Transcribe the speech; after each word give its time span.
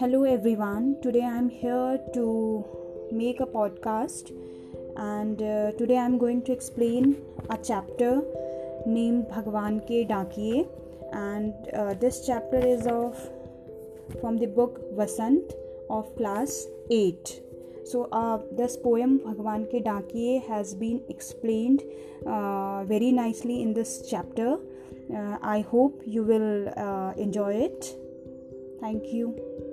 Hello 0.00 0.24
everyone. 0.24 0.96
Today 1.02 1.22
I'm 1.22 1.50
here 1.50 2.00
to 2.14 2.64
make 3.12 3.40
a 3.40 3.44
podcast 3.44 4.30
and 4.96 5.42
uh, 5.42 5.72
today 5.72 5.98
I'm 5.98 6.16
going 6.16 6.40
to 6.44 6.52
explain 6.52 7.18
a 7.50 7.58
chapter 7.58 8.22
named 8.86 9.28
Bhagwan 9.28 9.80
Ke 9.80 10.08
Dakiye 10.12 10.66
and 11.12 11.52
uh, 11.74 11.92
this 11.92 12.24
chapter 12.26 12.56
is 12.66 12.86
of 12.86 13.14
from 14.22 14.38
the 14.38 14.46
book 14.46 14.80
Vasant 14.96 15.52
of 15.90 16.16
class 16.16 16.64
8. 16.90 17.42
So, 17.84 18.04
uh, 18.10 18.38
this 18.52 18.78
poem 18.78 19.18
Bhagwan 19.18 19.66
Ke 19.66 19.84
Dakiye 19.84 20.48
has 20.48 20.74
been 20.74 21.02
explained 21.10 21.82
uh, 22.26 22.84
very 22.84 23.12
nicely 23.12 23.60
in 23.60 23.74
this 23.74 24.02
chapter. 24.08 24.56
Uh, 25.14 25.36
I 25.42 25.60
hope 25.60 26.00
you 26.06 26.22
will 26.22 26.72
uh, 26.74 27.12
enjoy 27.18 27.52
it. 27.68 27.94
Thank 28.80 29.12
you. 29.12 29.69